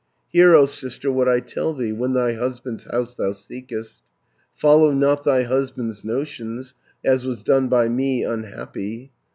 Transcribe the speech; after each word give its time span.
"Hear, 0.29 0.55
O 0.55 0.65
sister, 0.65 1.11
what 1.11 1.29
I 1.29 1.41
tell 1.41 1.75
thee, 1.75 1.91
When 1.91 2.13
thy 2.13 2.33
husband's 2.33 2.85
house 2.85 3.13
thou 3.13 3.33
seekest, 3.33 4.01
Follow 4.55 4.89
not 4.91 5.23
thy 5.23 5.43
husband's 5.43 6.03
notions, 6.03 6.73
As 7.05 7.23
was 7.23 7.43
done 7.43 7.67
by 7.67 7.87
me 7.87 8.23
unhappy. 8.23 9.11